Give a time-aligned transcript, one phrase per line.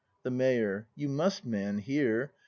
[0.23, 0.87] The Mayor.
[0.95, 2.31] You must, man, here.